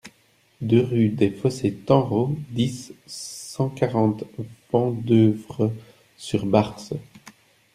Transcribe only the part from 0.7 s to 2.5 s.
rue des Fossés Tanrot,